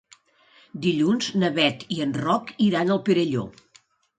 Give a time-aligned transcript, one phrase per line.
[0.85, 3.49] Dilluns na Bet i en Roc iran al Perelló.